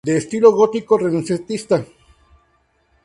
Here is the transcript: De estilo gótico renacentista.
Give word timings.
De 0.07 0.13
estilo 0.21 0.49
gótico 0.59 0.97
renacentista. 0.97 1.77